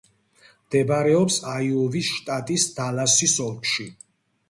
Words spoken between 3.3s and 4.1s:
ოლქში.